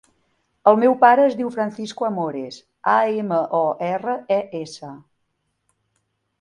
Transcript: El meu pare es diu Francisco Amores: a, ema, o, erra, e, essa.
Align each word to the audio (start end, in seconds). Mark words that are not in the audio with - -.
El 0.69 0.77
meu 0.83 0.95
pare 1.03 1.25
es 1.31 1.35
diu 1.41 1.51
Francisco 1.57 2.07
Amores: 2.09 2.59
a, 2.95 2.97
ema, 3.19 3.39
o, 3.61 3.63
erra, 3.93 4.19
e, 4.41 4.41
essa. 4.65 4.93